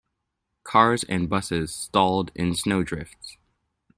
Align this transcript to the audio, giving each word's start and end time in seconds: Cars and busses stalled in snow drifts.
Cars 0.63 1.03
and 1.03 1.29
busses 1.29 1.71
stalled 1.71 2.31
in 2.33 2.55
snow 2.55 2.81
drifts. 2.81 3.37